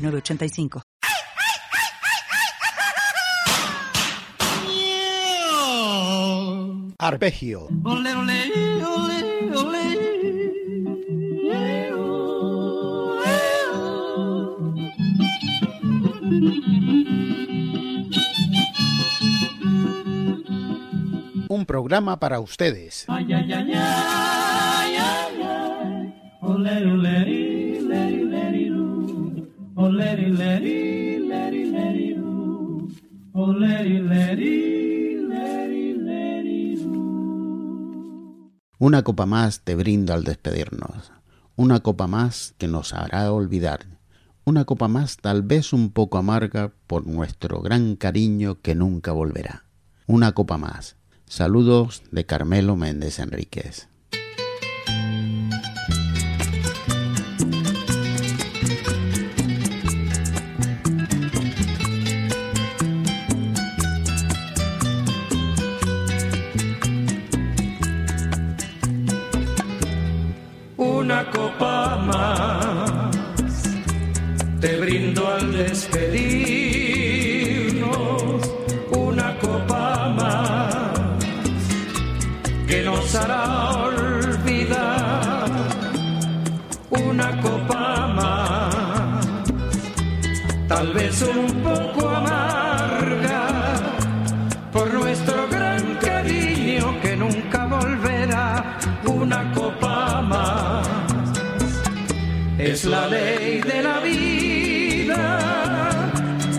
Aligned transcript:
906985. 0.00 0.82
Arpegio. 6.98 7.68
Un 21.48 21.66
programa 21.66 22.20
para 22.20 22.38
ustedes. 22.40 23.06
Ay, 23.08 23.32
ay, 23.32 23.52
ay, 23.52 23.72
ay, 23.72 24.96
ay, 24.96 25.42
ay. 25.42 25.80
Leri, 29.76 30.30
leri, 30.30 32.14
ru. 32.14 32.88
Una 38.78 39.02
copa 39.02 39.26
más 39.26 39.60
te 39.60 39.74
brindo 39.74 40.14
al 40.14 40.24
despedirnos. 40.24 41.12
Una 41.56 41.80
copa 41.80 42.06
más 42.06 42.54
que 42.58 42.66
nos 42.66 42.94
hará 42.94 43.30
olvidar. 43.32 43.98
Una 44.44 44.64
copa 44.64 44.88
más 44.88 45.18
tal 45.18 45.42
vez 45.42 45.72
un 45.72 45.90
poco 45.90 46.18
amarga 46.18 46.72
por 46.86 47.06
nuestro 47.06 47.60
gran 47.60 47.96
cariño 47.96 48.60
que 48.62 48.74
nunca 48.74 49.12
volverá. 49.12 49.66
Una 50.06 50.32
copa 50.32 50.56
más. 50.56 50.96
Saludos 51.26 52.02
de 52.10 52.24
Carmelo 52.26 52.74
Méndez 52.74 53.18
Enríquez. 53.18 53.89
Una 71.10 71.28
copa 71.32 71.96
más 72.06 73.10
te 74.60 74.78
brindo 74.78 75.26
al 75.26 75.52
despedirnos. 75.52 76.70
Una 78.92 79.36
copa 79.40 80.08
más 80.10 80.72
que 82.68 82.82
nos 82.84 83.12
hará 83.16 83.72
olvidar. 83.88 85.50
Una 86.90 87.40
copa 87.40 88.06
más, 88.06 89.26
tal 90.68 90.92
vez 90.92 91.22
un 91.22 91.60
poco 91.60 92.08
amarga 92.08 93.49
es 102.80 102.86
la 102.86 103.06
ley 103.08 103.60
de 103.60 103.82
la 103.82 104.00
vida, 104.00 105.38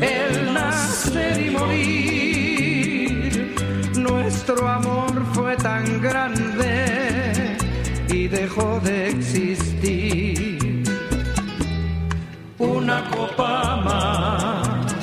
el 0.02 0.54
nacer 0.54 1.42
y 1.42 1.50
morir. 1.50 3.56
Nuestro 3.98 4.68
amor 4.68 5.26
fue 5.34 5.56
tan 5.56 6.00
grande 6.02 7.58
y 8.10 8.28
dejó 8.28 8.80
de 8.82 9.08
existir. 9.10 10.84
Una 12.60 13.10
copa 13.10 13.78
más, 13.78 14.94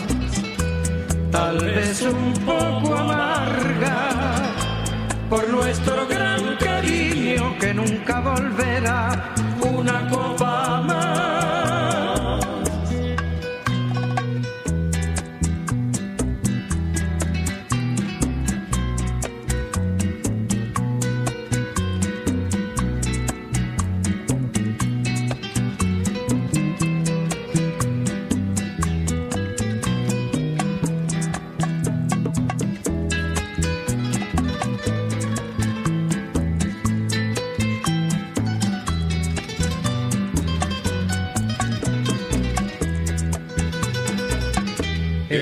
tal 1.33 1.59
vez 1.59 2.03
un 2.03 2.33
poco 2.45 2.97
amarga, 2.97 4.13
por 5.29 5.49
nuestro 5.49 6.07
gran 6.07 6.18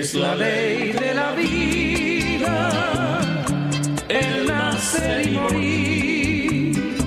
Es 0.06 0.14
la 0.14 0.36
ley 0.36 0.92
de 0.92 1.14
la 1.14 1.32
vida, 1.32 2.70
el 4.08 4.46
nacer 4.46 5.26
y 5.26 5.30
morir. 5.32 7.02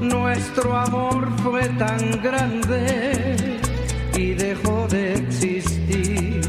Nuestro 0.00 0.74
amor 0.78 1.28
fue 1.42 1.68
tan 1.84 2.22
grande 2.22 3.58
y 4.16 4.32
dejó 4.32 4.88
de 4.88 5.12
existir. 5.12 6.40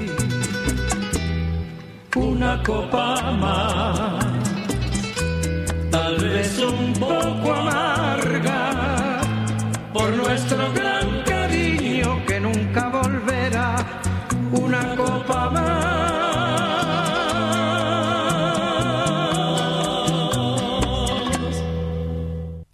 Una 2.15 2.63
copa 2.63 3.33
más, 3.33 4.25
tal 5.91 6.15
vez 6.17 6.59
un 6.59 6.93
poco 6.93 7.51
amarga, 7.51 9.19
por 9.91 10.15
nuestro 10.15 10.71
gran 10.71 11.23
cariño 11.25 12.25
que 12.25 12.39
nunca 12.39 12.87
volverá 12.87 13.75
una 14.53 14.95
copa 14.95 15.16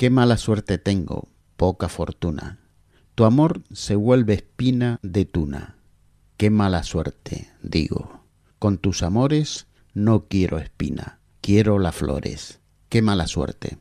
Qué 0.04 0.10
mala 0.10 0.36
suerte 0.36 0.78
tengo, 0.78 1.30
poca 1.56 1.88
fortuna. 1.88 2.60
Tu 3.16 3.24
amor 3.24 3.64
se 3.72 3.96
vuelve 3.96 4.34
espina 4.34 5.00
de 5.02 5.24
tuna. 5.24 5.78
Qué 6.36 6.50
mala 6.50 6.84
suerte, 6.84 7.50
digo. 7.62 8.20
Con 8.60 8.80
tus 8.80 9.02
amores 9.02 9.68
no 9.94 10.26
quiero 10.28 10.58
espina, 10.58 11.20
quiero 11.40 11.80
las 11.80 11.96
flores. 11.96 12.60
Qué 12.90 13.02
mala 13.02 13.28
suerte. 13.28 13.78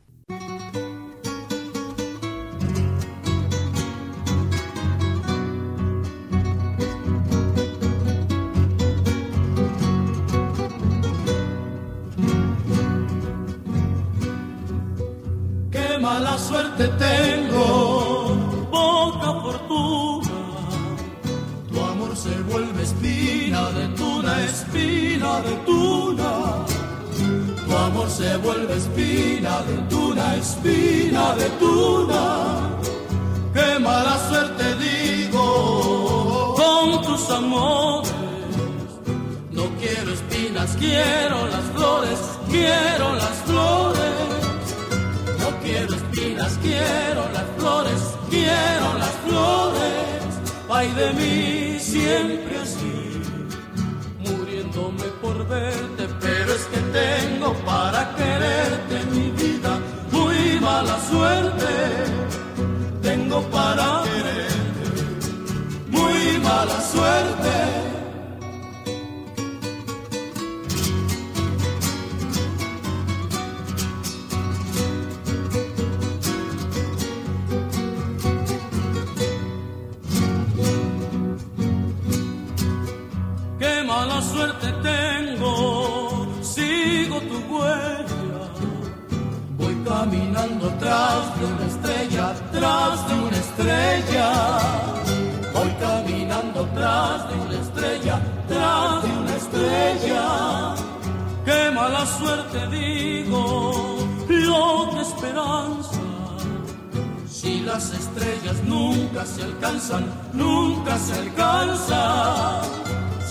Se 28.33 28.39
vuelve 28.39 28.75
espina 28.77 29.61
de 29.61 29.77
tuna, 29.89 30.35
espina 30.37 31.35
de 31.35 31.49
tuna. 31.61 32.23
Qué 33.53 33.79
mala 33.79 34.15
suerte 34.27 34.65
digo 34.85 36.55
con 36.57 37.01
tus 37.03 37.29
amores. 37.29 38.11
No 39.51 39.65
quiero 39.79 40.13
espinas, 40.13 40.75
quiero 40.79 41.47
las 41.47 41.65
flores, 41.75 42.19
quiero 42.49 43.13
las 43.23 43.37
flores. 43.47 44.15
No 45.41 45.49
quiero 45.63 45.93
espinas, 45.93 46.57
quiero 46.63 47.21
las 47.37 47.47
flores, 47.57 48.01
quiero 48.31 48.87
las 49.03 49.15
flores. 49.25 50.29
Ay 50.71 50.89
de 50.93 51.07
mí 51.19 51.79
siempre 51.79 52.57
así, 52.65 53.21
muriéndome 54.25 55.07
por 55.21 55.47
verte, 55.47 56.07
mala 83.93 84.21
suerte. 84.21 84.73
caminando 90.03 90.67
tras 90.79 91.39
de 91.39 91.45
una 91.45 91.65
estrella, 91.65 92.33
tras 92.51 93.07
de 93.07 93.13
una 93.13 93.37
estrella. 93.37 94.82
Tras 96.73 97.29
de 97.29 97.35
una 97.35 97.61
estrella, 97.61 98.19
tras 98.47 99.03
de 99.03 99.09
una 99.17 99.35
estrella. 99.35 100.75
Qué 101.45 101.71
mala 101.71 102.05
suerte 102.05 102.67
digo, 102.67 103.97
lo 104.27 104.89
que 104.91 105.01
esperanza. 105.01 105.99
Si 107.29 107.59
las 107.61 107.91
estrellas 107.93 108.63
nunca 108.65 109.25
se 109.25 109.43
alcanzan, 109.43 110.05
nunca 110.33 110.97
se 110.97 111.13
alcanzan 111.13 112.83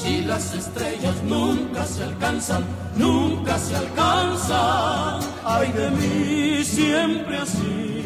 si 0.03 0.23
las 0.23 0.53
estrellas 0.55 1.23
nunca 1.23 1.85
se 1.87 2.03
alcanzan, 2.03 2.65
nunca 2.97 3.57
se 3.59 3.77
alcanzan. 3.77 5.21
Ay 5.45 5.71
de 5.73 5.91
mí 5.91 6.65
siempre 6.65 7.39
así, 7.39 8.02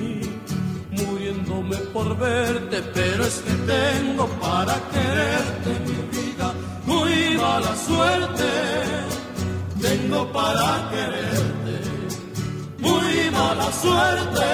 por 1.92 2.16
verte, 2.18 2.82
pero 2.94 3.24
es 3.24 3.38
que 3.40 3.52
tengo 3.52 4.26
para 4.40 4.74
quererte 4.90 5.70
mi 5.86 6.18
vida, 6.18 6.54
muy 6.84 7.36
mala 7.36 7.74
suerte. 7.76 8.44
Tengo 9.80 10.32
para 10.32 10.90
quererte, 10.90 11.80
muy 12.78 13.30
mala 13.30 13.72
suerte. 13.72 14.46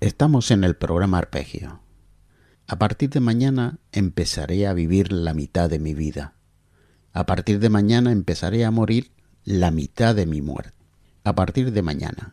Estamos 0.00 0.50
en 0.50 0.64
el 0.64 0.76
programa 0.76 1.18
Arpegio 1.18 1.86
a 2.68 2.78
partir 2.78 3.10
de 3.10 3.20
mañana 3.20 3.78
empezaré 3.92 4.66
a 4.66 4.74
vivir 4.74 5.12
la 5.12 5.34
mitad 5.34 5.70
de 5.70 5.78
mi 5.78 5.94
vida. 5.94 6.34
A 7.12 7.24
partir 7.24 7.60
de 7.60 7.68
mañana 7.68 8.10
empezaré 8.10 8.64
a 8.64 8.72
morir 8.72 9.12
la 9.44 9.70
mitad 9.70 10.16
de 10.16 10.26
mi 10.26 10.42
muerte. 10.42 10.74
A 11.22 11.34
partir 11.34 11.72
de 11.72 11.82
mañana. 11.82 12.32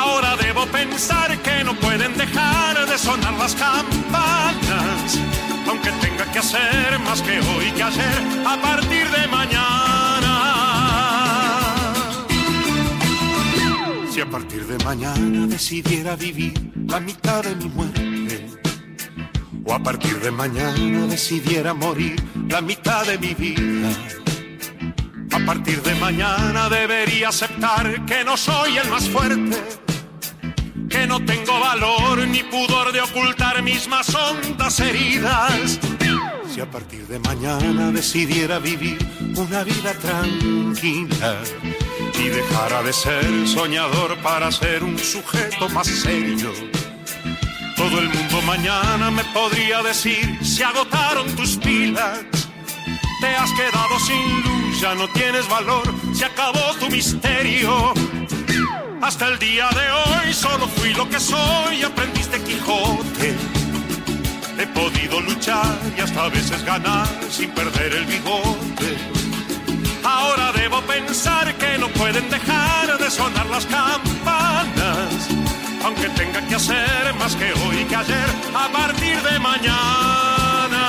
Ahora 0.00 0.34
debo 0.36 0.64
pensar 0.66 1.38
que 1.42 1.62
no 1.62 1.74
pueden 1.78 2.16
dejar 2.16 2.88
de 2.88 2.96
sonar 2.96 3.34
las 3.34 3.54
campanas, 3.54 5.18
aunque 5.68 5.90
tenga 6.04 6.24
que 6.32 6.38
hacer 6.38 6.98
más 7.00 7.20
que 7.20 7.38
hoy 7.38 7.70
que 7.76 7.82
ayer 7.82 8.20
a 8.46 8.56
partir 8.62 9.06
de 9.10 9.26
mañana. 9.28 10.34
Si 14.10 14.20
a 14.22 14.30
partir 14.30 14.66
de 14.66 14.82
mañana 14.84 15.46
decidiera 15.46 16.16
vivir 16.16 16.54
la 16.86 16.98
mitad 17.00 17.42
de 17.42 17.54
mi 17.56 17.66
muerte, 17.66 18.46
o 19.66 19.74
a 19.74 19.82
partir 19.82 20.18
de 20.20 20.30
mañana 20.30 21.06
decidiera 21.08 21.74
morir 21.74 22.16
la 22.48 22.62
mitad 22.62 23.04
de 23.04 23.18
mi 23.18 23.34
vida, 23.34 23.90
a 25.30 25.38
partir 25.44 25.82
de 25.82 25.94
mañana 25.96 26.70
debería 26.70 27.28
aceptar 27.28 28.06
que 28.06 28.24
no 28.24 28.36
soy 28.38 28.78
el 28.78 28.88
más 28.88 29.06
fuerte, 29.08 29.56
que 30.90 31.06
no 31.06 31.24
tengo 31.24 31.58
valor 31.58 32.26
ni 32.26 32.42
pudor 32.42 32.92
de 32.92 33.00
ocultar 33.00 33.62
mis 33.62 33.88
más 33.88 34.14
hondas 34.14 34.80
heridas. 34.80 35.78
Si 36.52 36.60
a 36.60 36.70
partir 36.70 37.06
de 37.06 37.18
mañana 37.20 37.90
decidiera 37.92 38.58
vivir 38.58 38.98
una 39.36 39.64
vida 39.64 39.94
tranquila, 39.94 41.38
y 42.18 42.28
dejara 42.28 42.82
de 42.82 42.92
ser 42.92 43.48
soñador 43.48 44.16
para 44.18 44.50
ser 44.52 44.82
un 44.82 44.98
sujeto 44.98 45.68
más 45.70 45.86
serio. 45.86 46.52
Todo 47.76 47.98
el 47.98 48.08
mundo 48.08 48.42
mañana 48.42 49.10
me 49.10 49.24
podría 49.24 49.82
decir, 49.82 50.38
se 50.44 50.64
agotaron 50.64 51.34
tus 51.34 51.56
pilas, 51.56 52.20
te 53.20 53.28
has 53.28 53.50
quedado 53.52 53.98
sin 54.00 54.42
luz, 54.42 54.80
ya 54.80 54.94
no 54.94 55.08
tienes 55.08 55.48
valor, 55.48 55.84
se 56.12 56.26
acabó 56.26 56.74
tu 56.78 56.90
misterio. 56.90 57.94
Hasta 59.02 59.28
el 59.28 59.38
día 59.38 59.68
de 59.70 59.90
hoy 59.90 60.32
solo 60.32 60.68
fui 60.68 60.92
lo 60.94 61.08
que 61.08 61.18
soy, 61.18 61.82
aprendiz 61.82 62.30
de 62.30 62.40
Quijote. 62.42 63.34
He 64.58 64.66
podido 64.66 65.20
luchar 65.22 65.78
y 65.96 66.00
hasta 66.00 66.24
a 66.24 66.28
veces 66.28 66.62
ganar 66.64 67.08
sin 67.30 67.50
perder 67.50 67.94
el 67.94 68.04
bigote 68.04 68.98
Ahora 70.04 70.52
debo 70.52 70.80
pensar 70.82 71.54
que 71.56 71.78
no 71.78 71.88
pueden 71.88 72.28
dejar 72.30 72.98
de 72.98 73.10
sonar 73.10 73.46
las 73.46 73.66
campanas, 73.66 75.28
aunque 75.84 76.08
tenga 76.10 76.46
que 76.46 76.54
hacer 76.54 77.14
más 77.18 77.34
que 77.36 77.52
hoy 77.52 77.84
que 77.84 77.96
ayer 77.96 78.30
a 78.54 78.68
partir 78.70 79.20
de 79.22 79.38
mañana. 79.38 80.82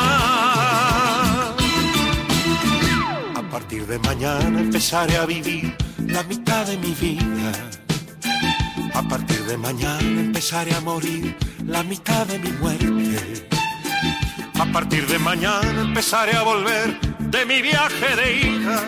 A 3.35 3.41
partir 3.51 3.85
de 3.85 3.99
mañana 3.99 4.59
empezaré 4.59 5.17
a 5.17 5.25
vivir 5.25 5.75
la 6.07 6.23
mitad 6.23 6.65
de 6.65 6.77
mi 6.77 6.93
vida. 6.93 7.51
A 9.01 9.07
partir 9.09 9.43
de 9.45 9.57
mañana 9.57 10.21
empezaré 10.27 10.73
a 10.73 10.81
morir 10.81 11.35
la 11.65 11.83
mitad 11.83 12.25
de 12.27 12.39
mi 12.39 12.51
muerte. 12.51 13.47
A 14.59 14.65
partir 14.71 15.05
de 15.07 15.19
mañana 15.19 15.81
empezaré 15.81 16.33
a 16.37 16.43
volver 16.43 16.99
de 17.19 17.45
mi 17.45 17.61
viaje 17.61 18.15
de 18.15 18.27
hija 18.37 18.81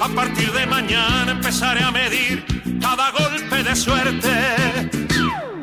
a 0.00 0.08
partir 0.10 0.52
de 0.52 0.64
mañana 0.66 1.32
empezaré 1.32 1.82
a 1.82 1.90
medir 1.90 2.44
cada 2.80 3.10
golpe 3.10 3.64
de 3.64 3.74
suerte. 3.74 4.30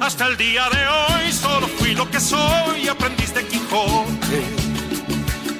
Hasta 0.01 0.27
el 0.27 0.35
día 0.35 0.67
de 0.69 0.87
hoy 0.87 1.31
solo 1.31 1.67
fui 1.67 1.95
lo 1.95 2.09
que 2.11 2.19
soy, 2.19 2.87
aprendiz 2.89 3.33
de 3.33 3.47
Quijote. 3.47 4.43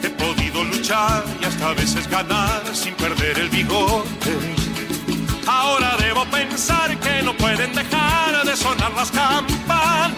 He 0.03 0.09
podido 0.09 0.63
luchar 0.65 1.23
y 1.41 1.45
hasta 1.45 1.69
a 1.69 1.73
veces 1.73 2.07
ganar 2.09 2.63
sin 2.73 2.93
perder 2.95 3.39
el 3.39 3.49
bigote. 3.49 4.64
Ahora 5.47 5.95
debo 5.97 6.25
pensar 6.25 6.97
que 6.99 7.21
no 7.23 7.33
pueden 7.37 7.73
dejar 7.73 8.45
de 8.45 8.55
sonar 8.55 8.91
las 8.93 9.11
campanas, 9.11 10.15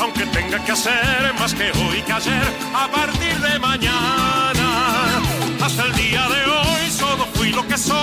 aunque 0.00 0.26
tenga 0.26 0.62
que 0.64 0.72
hacer 0.72 1.34
más 1.38 1.54
que 1.54 1.70
hoy 1.70 2.02
que 2.02 2.12
ayer 2.12 2.54
a 2.74 2.88
partir 2.88 3.38
de 3.40 3.58
mañana. 3.58 5.20
Hasta 5.62 5.84
el 5.84 5.92
día 5.94 6.28
de 6.28 6.50
hoy 6.50 6.90
solo 6.90 7.26
fui 7.34 7.50
lo 7.50 7.66
que 7.66 7.78
soy, 7.78 7.99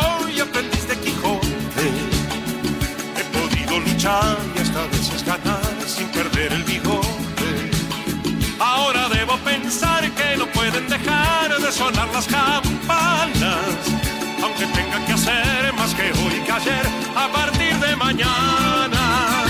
mañana. 18.08 19.44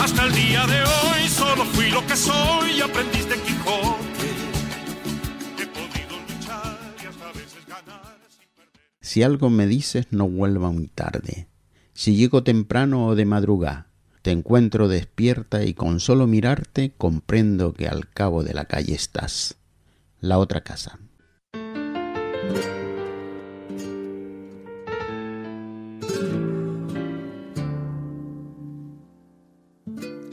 Hasta 0.00 0.26
el 0.26 0.32
día 0.32 0.64
de 0.66 0.80
hoy 0.80 1.28
solo 1.28 1.64
fui 1.64 1.90
lo 1.90 2.06
que 2.06 2.16
soy, 2.16 2.78
de 2.78 3.36
Quijote. 3.44 4.28
Si 9.00 9.22
algo 9.22 9.50
me 9.50 9.66
dices, 9.66 10.06
no 10.10 10.28
vuelva 10.28 10.70
muy 10.70 10.88
tarde. 10.88 11.48
Si 11.94 12.16
llego 12.16 12.44
temprano 12.44 13.06
o 13.06 13.14
de 13.14 13.24
madrugada, 13.24 13.88
te 14.22 14.30
encuentro 14.30 14.88
despierta 14.88 15.64
y 15.64 15.74
con 15.74 15.98
solo 16.00 16.26
mirarte 16.26 16.92
comprendo 16.96 17.72
que 17.72 17.88
al 17.88 18.08
cabo 18.08 18.44
de 18.44 18.54
la 18.54 18.66
calle 18.66 18.94
estás. 18.94 19.56
La 20.20 20.38
otra 20.38 20.60
casa. 20.62 20.98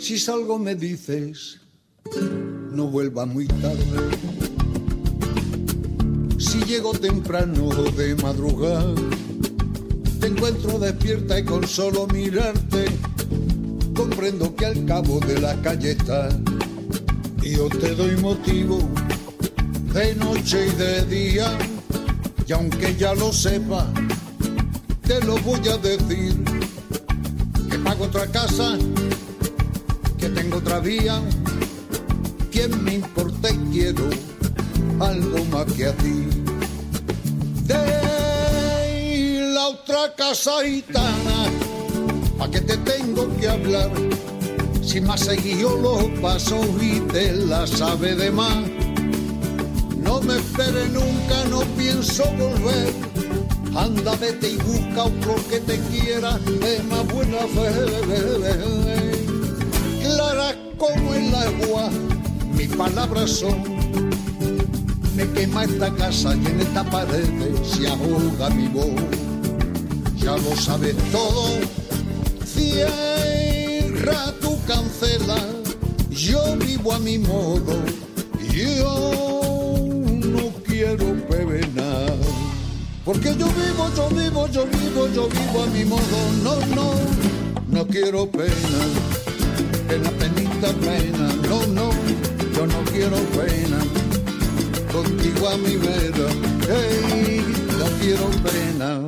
Si 0.03 0.19
salgo 0.19 0.59
me 0.59 0.75
dices, 0.75 1.61
no 2.73 2.87
vuelva 2.87 3.25
muy 3.25 3.47
tarde. 3.47 3.85
Si 6.37 6.59
llego 6.65 6.91
temprano 6.91 7.69
de 7.69 8.13
madrugada, 8.15 8.93
te 10.19 10.27
encuentro 10.27 10.77
despierta 10.77 11.39
y 11.39 11.45
con 11.45 11.65
solo 11.65 12.05
mirarte, 12.07 12.83
comprendo 13.95 14.53
que 14.53 14.65
al 14.65 14.85
cabo 14.85 15.21
de 15.21 15.39
la 15.39 15.55
calle 15.61 15.91
estás. 15.91 16.35
Yo 17.41 17.69
te 17.69 17.95
doy 17.95 18.17
motivo 18.17 18.79
de 19.93 20.15
noche 20.15 20.67
y 20.67 20.75
de 20.75 21.05
día, 21.05 21.57
y 22.45 22.51
aunque 22.51 22.93
ya 22.97 23.13
lo 23.13 23.31
sepa, 23.31 23.89
te 25.07 25.23
lo 25.23 25.37
voy 25.37 25.65
a 25.69 25.77
decir, 25.77 26.35
que 27.71 27.79
pago 27.79 28.03
otra 28.03 28.27
casa 28.27 28.77
que 30.23 30.29
tengo 30.29 30.57
otra 30.59 30.79
vía. 30.79 31.21
¿Quién 32.49 32.81
me 32.81 32.93
importa 32.93 33.51
y 33.51 33.57
quiero 33.73 34.05
algo 35.01 35.43
más 35.51 35.65
que 35.73 35.87
a 35.87 35.93
ti? 35.97 36.29
De 37.67 39.51
la 39.53 39.67
otra 39.67 40.15
casa 40.15 40.51
gitana, 40.63 41.39
¿a 42.39 42.49
qué 42.49 42.61
te 42.61 42.77
tengo 42.77 43.35
que 43.35 43.49
hablar? 43.49 43.91
Si 44.81 44.99
has 44.99 45.19
seguido 45.19 45.75
los 45.75 46.05
pasos 46.21 46.67
y 46.81 47.01
te 47.01 47.33
la 47.33 47.67
sabe 47.67 48.15
de 48.15 48.31
más. 48.31 48.63
No 49.97 50.21
me 50.21 50.37
espere 50.37 50.87
nunca, 50.87 51.43
no 51.49 51.61
pienso 51.75 52.23
volver. 52.37 52.93
Anda, 53.75 54.15
vete 54.15 54.51
y 54.51 54.55
busca 54.55 55.03
otro 55.03 55.35
que 55.49 55.59
te 55.59 55.77
quiera 55.89 56.37
de 56.37 56.81
más 56.83 57.05
buena 57.07 57.39
fe 57.39 59.02
como 60.77 61.13
el 61.13 61.33
agua, 61.33 61.89
mis 62.55 62.67
palabras 62.75 63.31
son. 63.31 63.61
Me 65.15 65.29
quema 65.31 65.63
esta 65.63 65.93
casa 65.93 66.35
y 66.35 66.45
en 66.47 66.61
esta 66.61 66.83
pared 66.85 67.25
se 67.63 67.87
ahoga 67.87 68.49
mi 68.51 68.67
voz. 68.67 69.01
Ya 70.17 70.31
lo 70.37 70.55
sabes 70.55 70.95
todo, 71.11 71.59
cierra 72.45 74.33
tu 74.41 74.59
cancela. 74.65 75.37
Yo 76.09 76.55
vivo 76.57 76.93
a 76.93 76.99
mi 76.99 77.17
modo, 77.17 77.83
yo 78.53 79.75
no 80.25 80.51
quiero 80.65 81.15
penar. 81.27 82.13
Porque 83.05 83.35
yo 83.37 83.47
vivo, 83.47 83.89
yo 83.95 84.09
vivo, 84.09 84.47
yo 84.47 84.65
vivo, 84.65 85.07
yo 85.13 85.27
vivo 85.27 85.63
a 85.63 85.67
mi 85.67 85.83
modo. 85.85 86.31
No, 86.43 86.55
no, 86.75 86.93
no 87.67 87.87
quiero 87.87 88.29
pena 88.31 88.47
pena, 89.97 90.11
No, 90.63 91.67
no, 91.67 91.89
yo 92.55 92.65
no 92.65 92.83
quiero 92.85 93.17
pena. 93.35 93.79
Contigo 94.93 95.49
a 95.49 95.57
mi 95.57 95.75
vera, 95.75 96.29
hey, 96.69 97.43
no 97.77 97.85
quiero 97.99 98.29
pena. 98.41 99.01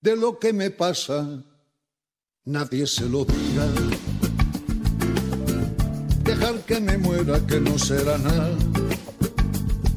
De 0.00 0.16
lo 0.16 0.40
que 0.40 0.52
me 0.52 0.70
pasa, 0.70 1.44
nadie 2.44 2.88
se 2.88 3.08
lo 3.08 3.24
diga. 3.24 3.68
Dejar 6.24 6.56
que 6.66 6.80
me 6.80 6.98
muera, 6.98 7.38
que 7.46 7.60
no 7.60 7.78
será 7.78 8.18
nada. 8.18 8.50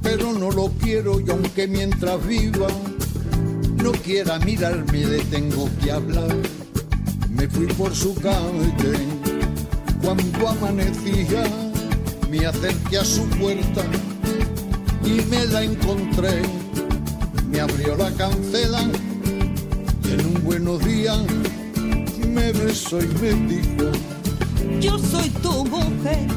Pero 0.03 0.31
no 0.31 0.51
lo 0.51 0.67
quiero 0.79 1.19
y 1.19 1.27
aunque 1.31 1.67
mientras 1.67 2.23
viva 2.23 2.67
no 3.83 3.91
quiera 3.93 4.37
mirarme, 4.37 5.05
le 5.05 5.23
tengo 5.23 5.67
que 5.83 5.91
hablar. 5.91 6.35
Me 7.31 7.47
fui 7.47 7.65
por 7.65 7.95
su 7.95 8.13
calle 8.13 9.14
cuando 10.05 10.47
amanecía, 10.47 11.43
me 12.29 12.45
acerqué 12.45 12.99
a 12.99 13.03
su 13.03 13.27
puerta 13.29 13.83
y 15.03 15.19
me 15.31 15.45
la 15.47 15.63
encontré. 15.63 16.43
Me 17.49 17.59
abrió 17.59 17.95
la 17.95 18.11
cancela 18.11 18.83
y 20.03 20.13
en 20.13 20.25
un 20.27 20.43
buenos 20.43 20.85
días 20.85 21.19
me 22.27 22.51
besó 22.51 22.99
y 22.99 23.07
me 23.19 23.33
dijo, 23.47 23.91
Yo 24.79 24.99
soy 24.99 25.29
tu 25.41 25.65
mujer. 25.65 26.27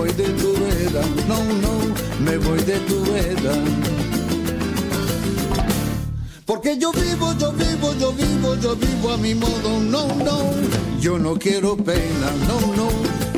Voy 0.00 0.12
de 0.12 0.28
tu 0.40 0.52
vera, 0.54 1.02
no, 1.28 1.38
no, 1.64 1.72
me 2.24 2.38
voy 2.38 2.58
de 2.60 2.78
tu 2.88 3.02
vera. 3.12 3.54
Porque 6.46 6.78
yo 6.78 6.90
vivo, 6.92 7.34
yo 7.38 7.52
vivo, 7.52 7.92
yo 8.00 8.12
vivo, 8.12 8.54
yo 8.62 8.76
vivo 8.76 9.10
a 9.10 9.18
mi 9.18 9.34
modo, 9.34 9.78
no, 9.94 10.06
no, 10.24 10.38
yo 11.00 11.18
no 11.18 11.34
quiero 11.34 11.76
pena, 11.76 12.28
no, 12.48 12.58
no, 12.78 12.88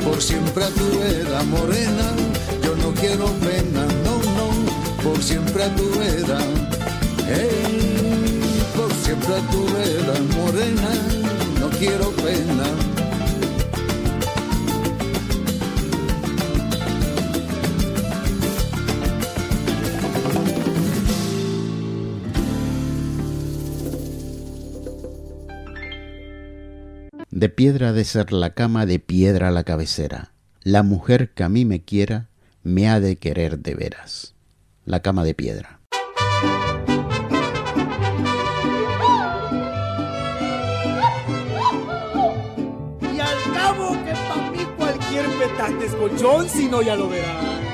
por 0.05 0.21
siempre 0.21 0.63
a 0.63 0.69
tu 0.69 0.87
vera, 0.99 1.43
morena, 1.43 2.07
yo 2.63 2.75
no 2.77 2.93
quiero 2.93 3.25
pena, 3.47 3.83
no, 4.05 4.15
no, 4.37 4.47
por 5.03 5.21
siempre 5.21 5.63
a 5.63 5.75
tu 5.75 5.89
vera, 5.99 6.39
hey, 7.27 8.39
por 8.77 8.91
siempre 9.03 9.33
a 9.35 9.41
tu 9.51 9.61
vera, 9.75 10.15
morena, 10.37 10.91
no 11.59 11.69
quiero 11.77 12.09
pena. 12.11 12.92
Piedra 27.55 27.93
de 27.93 28.03
ser 28.03 28.31
la 28.31 28.53
cama, 28.53 28.85
de 28.85 28.99
piedra 28.99 29.51
la 29.51 29.63
cabecera. 29.63 30.31
La 30.61 30.83
mujer 30.83 31.31
que 31.33 31.43
a 31.43 31.49
mí 31.49 31.65
me 31.65 31.81
quiera, 31.81 32.29
me 32.63 32.89
ha 32.89 32.99
de 32.99 33.17
querer 33.17 33.59
de 33.59 33.75
veras. 33.75 34.35
La 34.85 35.01
cama 35.01 35.23
de 35.23 35.33
piedra. 35.33 35.79
Y 43.01 43.19
al 43.19 43.53
cabo 43.53 43.91
que 44.03 44.11
pa' 44.11 44.51
mí 44.51 44.65
cualquier 44.77 45.25
petate 45.37 45.85
es 45.85 45.95
colchón, 45.95 46.49
si 46.49 46.67
no 46.67 46.81
ya 46.81 46.95
lo 46.95 47.09
verás. 47.09 47.72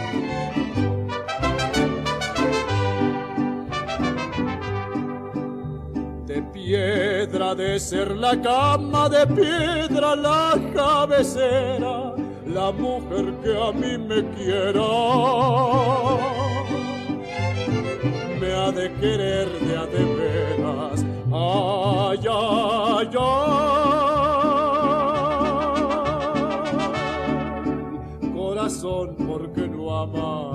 Piedra 6.70 7.56
de 7.56 7.80
ser 7.80 8.16
la 8.16 8.40
cama, 8.40 9.10
de 9.10 9.26
piedra 9.26 10.16
la 10.16 10.54
cabecera, 10.72 12.14
la 12.46 12.72
mujer 12.72 13.34
que 13.44 13.54
a 13.58 13.72
mí 13.72 13.98
me 13.98 14.24
quiera. 14.36 14.90
Me 18.40 18.54
ha 18.54 18.72
de 18.72 18.94
querer 19.02 19.50
de 19.66 19.78
a 19.78 19.86
de 19.88 20.04
veras, 20.20 21.06
ay. 21.34 22.28
Corazón, 28.36 29.16
porque 29.28 29.68
no 29.68 30.02
ama? 30.04 30.49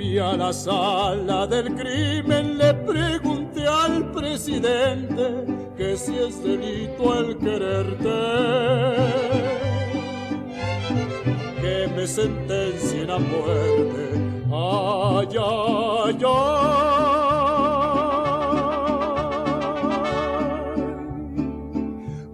Subí 0.00 0.18
a 0.18 0.34
la 0.34 0.50
sala 0.50 1.46
del 1.46 1.74
crimen, 1.74 2.56
le 2.56 2.72
pregunté 2.72 3.66
al 3.66 4.10
presidente 4.12 5.44
que 5.76 5.94
si 5.94 6.16
es 6.16 6.42
delito 6.42 7.18
el 7.18 7.36
quererte, 7.36 8.08
que 11.60 11.88
me 11.94 12.06
sentencien 12.06 13.10
a 13.10 13.18
muerte. 13.18 14.04
Ay, 14.50 15.36
ay, 15.38 16.18
ay. 16.26 16.40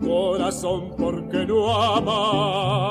Corazón, 0.07 0.95
porque 0.97 1.45
no 1.47 1.75
ama? 1.75 2.86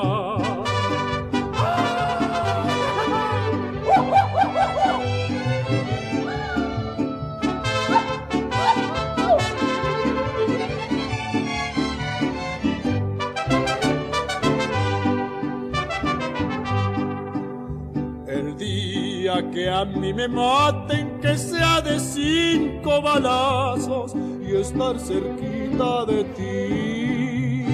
A 19.68 19.84
mí 19.84 20.12
me 20.12 20.28
maten, 20.28 21.18
que 21.20 21.36
sea 21.36 21.80
de 21.80 21.98
cinco 21.98 23.02
balazos 23.02 24.14
y 24.14 24.56
estar 24.56 24.98
cerquita 24.98 26.04
de 26.06 26.24
ti. 26.36 27.66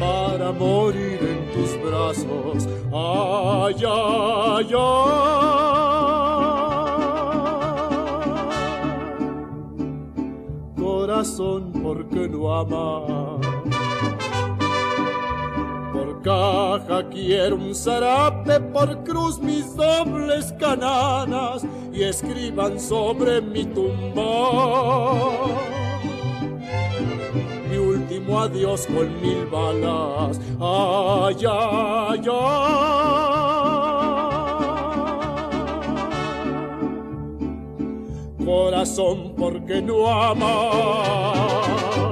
Para 0.00 0.52
morir 0.52 1.18
en 1.22 1.52
tus 1.52 1.80
brazos, 1.82 2.68
ay, 2.92 3.76
ay, 3.86 4.70
ay. 4.76 5.58
Corazón, 10.76 11.72
porque 11.82 12.28
no 12.28 12.54
amas? 12.54 13.37
Caja 16.28 17.08
quiero 17.08 17.56
un 17.56 17.74
zarape, 17.74 18.60
por 18.60 19.02
cruz 19.02 19.40
mis 19.40 19.74
dobles 19.74 20.52
cananas 20.60 21.64
y 21.90 22.02
escriban 22.02 22.78
sobre 22.78 23.40
mi 23.40 23.64
tumba. 23.64 25.40
Mi 27.70 27.78
último 27.78 28.40
adiós 28.40 28.86
con 28.88 29.22
mil 29.22 29.46
balas. 29.46 30.38
Ay, 30.60 31.46
ay, 31.48 32.20
ay. 32.30 33.08
Corazón, 38.44 39.32
porque 39.34 39.80
no 39.80 40.06
amas? 40.06 42.07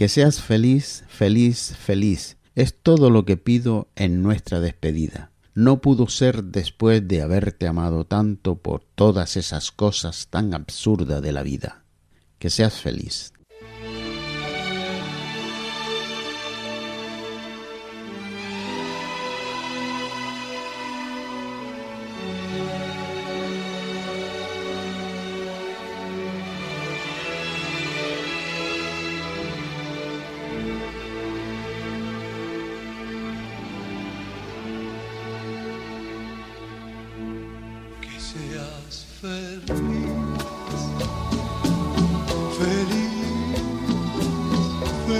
Que 0.00 0.08
seas 0.08 0.40
feliz, 0.40 1.04
feliz, 1.08 1.76
feliz. 1.76 2.38
Es 2.54 2.74
todo 2.74 3.10
lo 3.10 3.26
que 3.26 3.36
pido 3.36 3.90
en 3.96 4.22
nuestra 4.22 4.58
despedida. 4.58 5.30
No 5.52 5.82
pudo 5.82 6.08
ser 6.08 6.42
después 6.42 7.06
de 7.06 7.20
haberte 7.20 7.66
amado 7.66 8.06
tanto 8.06 8.56
por 8.56 8.82
todas 8.94 9.36
esas 9.36 9.70
cosas 9.70 10.28
tan 10.30 10.54
absurdas 10.54 11.20
de 11.20 11.32
la 11.32 11.42
vida. 11.42 11.84
Que 12.38 12.48
seas 12.48 12.80
feliz. 12.80 13.34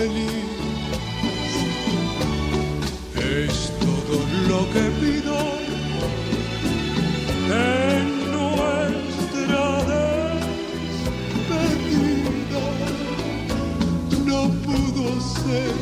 Es 0.03 0.09
todo 3.81 4.17
lo 4.49 4.61
que 4.73 4.85
pido 4.99 5.37
en 7.51 8.07
nuestra 8.33 9.65
despedida. 11.53 11.85
No 14.25 14.41
pudo 14.65 15.05
ser 15.21 15.77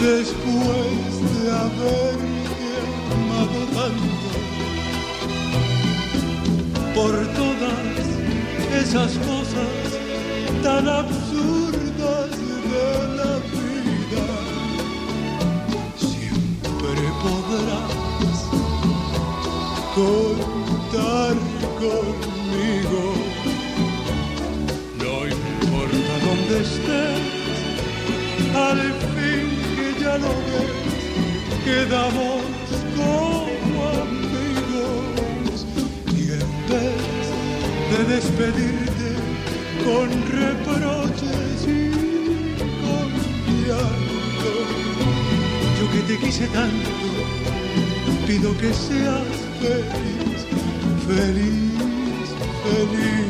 después 0.00 1.10
de 1.32 1.44
haberte 1.52 2.70
amado 3.14 3.60
tanto 3.76 4.30
por 6.92 7.14
todas 7.34 7.86
esas 8.82 9.12
cosas 9.18 9.72
tan 10.64 10.84
absurdas 10.88 11.59
Podrás 17.50 18.38
contar 19.96 21.34
conmigo. 21.80 23.02
No 25.02 25.14
importa 25.26 26.12
dónde 26.26 26.54
estés, 26.60 27.26
al 28.54 28.80
fin 29.14 29.46
que 29.74 29.88
ya 30.00 30.14
lo 30.18 30.32
ves, 30.46 30.74
quedamos 31.64 32.40
como 32.96 33.78
amigos 34.04 35.56
y 36.14 36.22
en 36.30 36.50
vez 36.70 37.02
de 37.90 38.00
despedirte 38.14 39.08
con 39.84 40.06
reproches 40.38 41.58
y 41.66 41.68
con 42.84 43.08
llanto, 43.66 44.52
yo 45.80 45.84
que 45.90 46.00
te 46.06 46.16
quise 46.24 46.46
tanto, 46.48 46.90
pido 48.30 48.56
que 48.58 48.72
seas 48.72 49.26
feliz, 49.60 50.46
feliz, 51.04 52.30
feliz. 52.62 53.29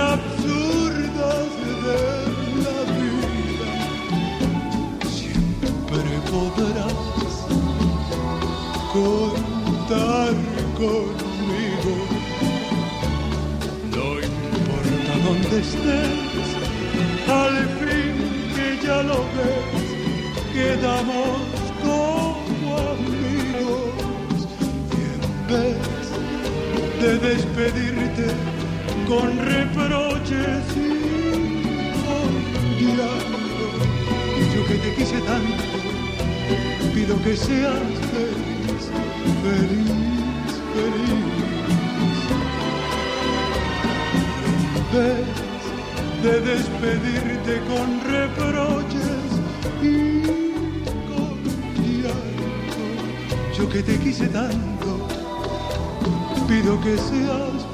Absurdas 0.00 1.48
de 1.84 2.00
la 2.64 2.78
vida. 2.98 3.70
Siempre 5.08 6.10
podrás 6.30 7.36
contar 8.92 10.34
conmigo. 10.76 11.94
No 13.94 14.06
importa 14.28 15.12
dónde 15.24 15.56
estés, 15.60 16.48
al 17.28 17.56
fin 17.78 18.14
que 18.54 18.66
ya 18.86 18.98
lo 19.02 19.18
ves, 19.34 19.86
quedamos 20.52 21.36
como 21.82 22.68
amigos 22.96 24.36
y 24.90 25.02
en 25.14 25.22
vez 25.48 25.94
de 27.00 27.10
despedirte 27.18 28.53
con 29.08 29.38
reproches 29.38 30.64
y 30.76 30.88
con 32.04 32.30
y 32.78 34.54
yo 34.54 34.66
que 34.66 34.74
te 34.74 34.94
quise 34.94 35.20
tanto 35.20 35.74
pido 36.94 37.20
que 37.22 37.36
seas 37.36 37.82
feliz, 38.12 38.82
feliz, 39.42 40.52
feliz. 40.74 41.24
Vez 44.92 45.26
de 46.22 46.34
despedirte 46.40 47.54
con 47.68 47.88
reproches 48.12 49.26
y 49.82 49.92
con 51.08 51.34
llanto, 52.02 52.84
yo 53.58 53.64
que 53.68 53.82
te 53.82 53.98
quise 53.98 54.28
tanto, 54.28 55.08
pido 56.46 56.80
que 56.80 56.96
seas 56.96 57.58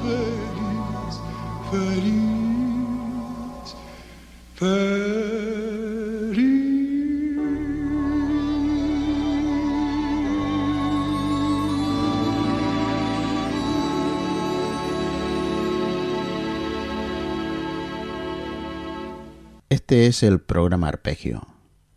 Este 19.69 20.07
es 20.07 20.23
el 20.23 20.41
programa 20.41 20.89
Arpegio, 20.89 21.47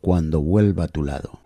cuando 0.01 0.41
vuelva 0.41 0.85
a 0.85 0.89
tu 0.89 1.03
lado. 1.03 1.44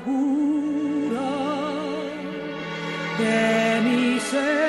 Amargura 0.00 1.30
de 3.18 3.80
mi 3.84 4.20
ser. 4.20 4.60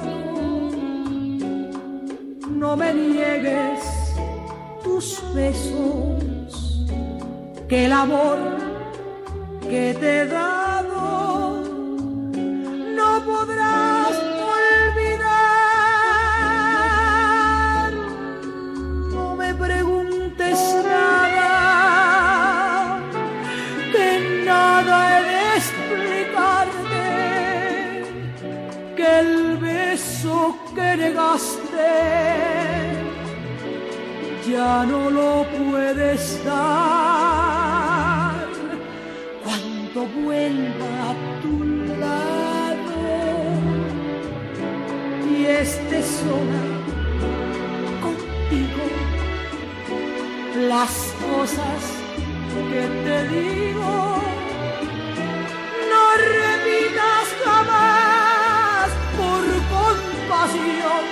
no 2.50 2.76
me 2.76 2.94
niegues 2.94 3.80
besos, 5.34 6.86
que 7.68 7.86
el 7.86 7.92
amor 7.92 8.38
que 9.62 9.96
te 10.00 10.22
he 10.22 10.26
ya 34.54 34.86
no 34.86 35.10
lo 35.10 35.46
puedes 35.58 36.22
dar 36.46 36.64
cuando 39.44 40.00
vuelva 40.22 40.92
a 41.10 41.14
tu 41.42 41.54
lado 42.04 43.02
y 45.32 45.36
esté 45.46 46.00
sola 46.20 46.66
contigo 48.06 48.86
las 50.70 50.94
cosas 51.26 51.82
que 52.70 52.84
te 53.06 53.18
digo 53.36 53.96
no 55.92 56.04
repitas 56.38 57.28
jamás. 57.44 58.90
Por 59.20 59.44
compasión 59.76 61.04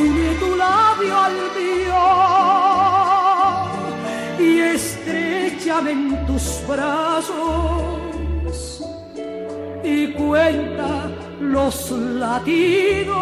une 0.00 0.28
tu 0.40 0.50
labio 0.56 1.14
al 1.26 1.36
mío 1.56 1.81
brazos 6.66 7.32
y 9.84 10.12
cuenta 10.12 11.10
los 11.40 11.90
latidos 11.90 13.12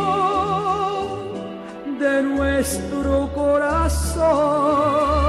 de 1.98 2.22
nuestro 2.22 3.32
corazón. 3.34 5.19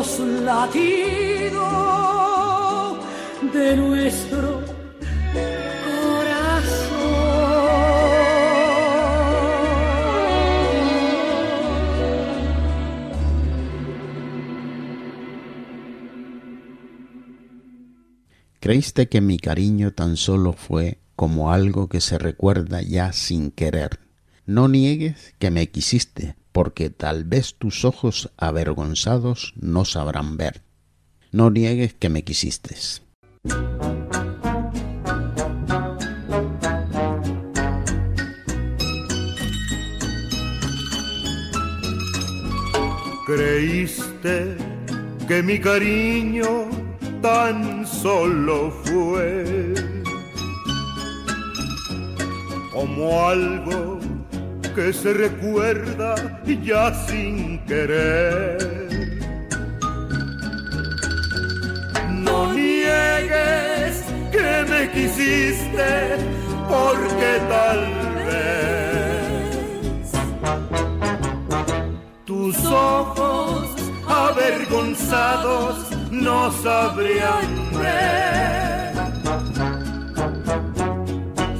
Los 0.00 0.18
latidos 0.18 1.60
de 3.52 3.76
nuestro. 3.76 4.64
Creíste 18.58 19.08
que 19.08 19.20
mi 19.20 19.38
cariño 19.38 19.92
tan 19.92 20.16
solo 20.16 20.54
fue 20.54 20.98
como 21.14 21.52
algo 21.52 21.88
que 21.88 22.00
se 22.00 22.16
recuerda 22.16 22.80
ya 22.80 23.12
sin 23.12 23.50
querer. 23.50 24.00
No 24.46 24.68
niegues 24.68 25.34
que 25.38 25.50
me 25.50 25.68
quisiste, 25.68 26.36
porque 26.52 26.90
tal 26.90 27.24
vez 27.24 27.54
tus 27.54 27.84
ojos 27.84 28.30
avergonzados 28.36 29.54
no 29.56 29.84
sabrán 29.84 30.36
ver. 30.36 30.62
No 31.32 31.50
niegues 31.50 31.94
que 31.94 32.08
me 32.08 32.24
quisiste. 32.24 32.76
Creíste 43.26 44.56
que 45.28 45.42
mi 45.42 45.60
cariño 45.60 46.68
tan 47.22 47.86
solo 47.86 48.72
fue 48.82 49.74
como 52.72 53.28
algo 53.28 54.00
que 54.74 54.92
se 54.92 55.12
recuerda 55.12 56.14
ya 56.62 56.94
sin 57.06 57.58
querer. 57.66 58.58
No 62.08 62.52
niegues 62.52 64.04
que 64.32 64.64
me 64.70 64.90
quisiste 64.92 66.16
porque 66.68 67.30
tal 67.48 67.80
vez 67.80 68.00
ojos 72.72 73.68
avergonzados 74.08 75.90
no 76.10 76.50
sabrían 76.52 77.70
ver. 77.72 78.92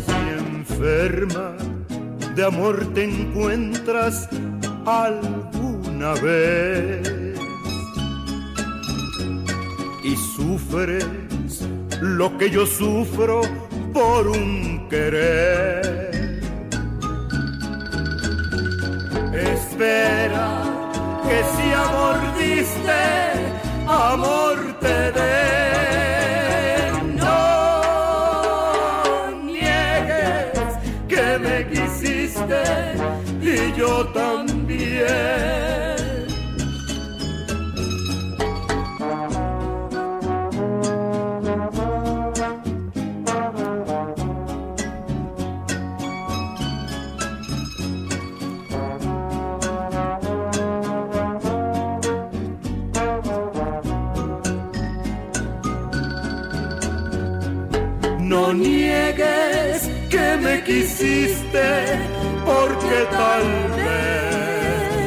Si 0.07 0.18
enferma 0.38 1.39
de 2.40 2.46
amor 2.46 2.94
te 2.94 3.05
encuentras 3.05 4.26
alguna 4.87 6.14
vez 6.22 7.38
y 10.03 10.16
sufres 10.16 11.05
lo 12.00 12.38
que 12.38 12.48
yo 12.48 12.64
sufro 12.64 13.42
por 13.92 14.29
un 14.29 14.88
querer. 14.88 16.40
Espera 19.35 20.62
que 21.22 21.42
si 21.53 21.72
amor 21.72 22.16
diste, 22.38 23.03
amor 23.87 24.57
te 24.81 25.12
dé. 25.12 25.60
Quisiste, 60.71 61.69
porque 62.47 62.99
tal 63.11 63.45
vez 63.77 65.01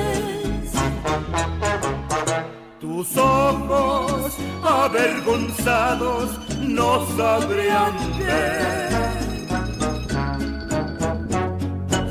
tus 2.81 3.15
ojos 3.15 4.37
avergonzados 4.61 6.37
no 6.59 7.07
sabrían 7.15 7.93
ver. 8.19 8.89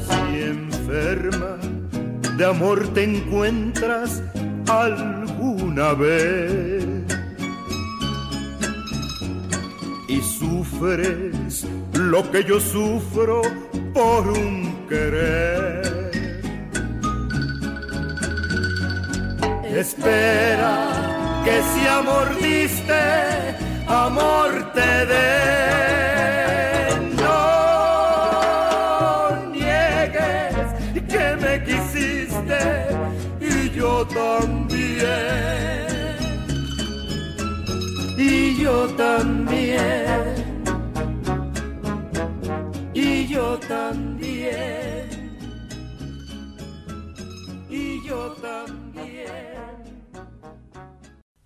Si 0.07 0.23
enferma 0.57 1.53
de 2.39 2.45
amor 2.47 2.89
te 2.95 3.05
encuentras 3.05 4.23
alguna 4.67 5.93
vez 5.93 6.85
y 10.09 10.21
sufres 10.23 11.32
lo 12.13 12.31
que 12.31 12.45
yo 12.45 12.61
sufro 12.61 13.41
por 13.95 14.29
un 14.29 14.87
querer. 14.87 16.11
Espera 19.65 20.75
que 21.43 21.57
si 21.71 21.87
amor 21.87 22.29
diste, 22.37 23.03
amor 23.89 24.51
te 24.75 25.07
dé. 25.07 25.92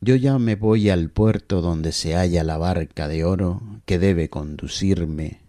Yo 0.07 0.15
ya 0.15 0.39
me 0.39 0.55
voy 0.55 0.89
al 0.89 1.11
puerto 1.11 1.61
donde 1.61 1.91
se 1.91 2.15
halla 2.15 2.45
la 2.45 2.59
barca 2.59 3.09
de 3.09 3.25
oro 3.25 3.61
que 3.87 3.99
debe 3.99 4.31
conducirme. 4.31 5.41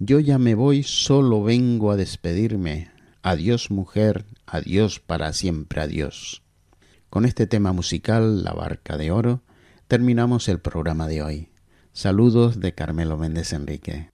Yo 0.00 0.18
ya 0.18 0.38
me 0.38 0.56
voy, 0.56 0.82
solo 0.82 1.44
vengo 1.44 1.92
a 1.92 1.96
despedirme. 1.96 2.90
Adiós 3.22 3.70
mujer, 3.70 4.24
adiós 4.44 4.98
para 4.98 5.32
siempre, 5.32 5.82
adiós. 5.82 6.42
Con 7.10 7.24
este 7.24 7.46
tema 7.46 7.72
musical, 7.72 8.42
La 8.42 8.52
Barca 8.52 8.96
de 8.96 9.12
Oro, 9.12 9.44
terminamos 9.86 10.48
el 10.48 10.58
programa 10.58 11.06
de 11.06 11.22
hoy. 11.22 11.48
Saludos 11.92 12.58
de 12.58 12.74
Carmelo 12.74 13.16
Méndez 13.16 13.52
Enrique. 13.52 14.10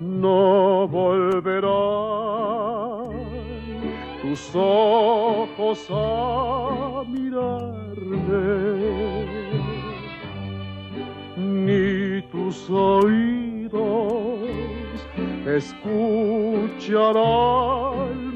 No 0.00 0.88
volverá 0.88 1.68
tus 4.20 4.54
ojos 4.54 5.86
a 5.90 7.04
mirarme, 7.08 8.36
ni 11.36 12.22
tus 12.30 12.68
oídos 12.70 14.22
escucharán 15.46 16.88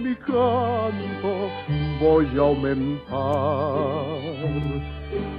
mi 0.02 0.14
canto, 0.16 1.50
voy 2.00 2.26
a 2.36 2.40
aumentar 2.40 2.96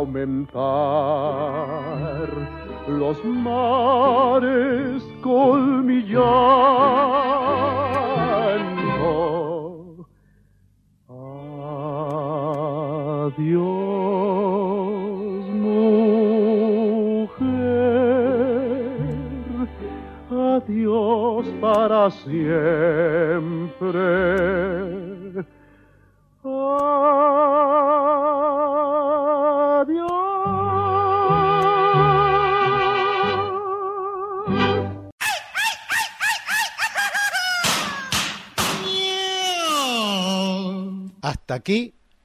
aumentar 0.00 0.60
los 2.88 3.24
mares 3.24 4.99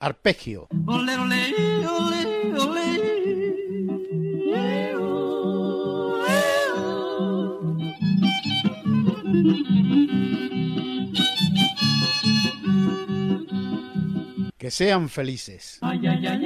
arpegio. 0.06 0.68
Que 14.58 14.72
sean 14.72 15.10
felices. 15.10 15.80
Ay, 15.82 16.06
ay, 16.06 16.28
ay, 16.28 16.46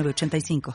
906985. 0.03 0.61